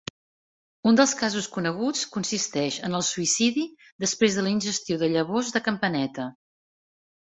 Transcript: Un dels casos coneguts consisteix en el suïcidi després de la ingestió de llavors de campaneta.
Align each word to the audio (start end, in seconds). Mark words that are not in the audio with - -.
Un 0.91 0.95
dels 0.99 1.11
casos 1.19 1.49
coneguts 1.57 2.01
consisteix 2.15 2.79
en 2.89 2.99
el 3.01 3.05
suïcidi 3.09 3.67
després 4.07 4.39
de 4.39 4.47
la 4.47 4.55
ingestió 4.55 4.99
de 5.03 5.11
llavors 5.13 5.57
de 5.59 5.63
campaneta. 5.69 6.27